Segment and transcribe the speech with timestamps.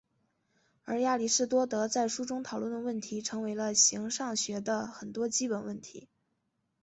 [0.83, 6.09] 而亚里斯多德在书中讨论的问题成为了形上学的很多基本问题。